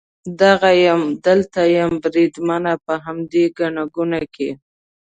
دغه 0.41 0.71
یم، 0.85 1.01
دلته 1.25 1.61
یم 1.75 1.91
بریدمنه، 2.03 2.73
په 2.85 2.93
همدې 3.05 3.43
ګڼه 3.57 3.83
ګوڼه 3.95 4.21
کې. 4.35 4.49